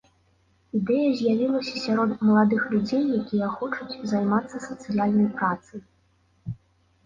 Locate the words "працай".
5.39-5.81